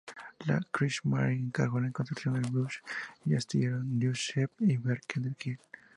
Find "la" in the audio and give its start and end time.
0.47-0.59, 1.79-1.91